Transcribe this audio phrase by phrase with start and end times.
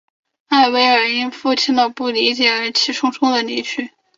[0.47, 3.91] 艾薇尔因父亲的不理解而气冲冲地离去。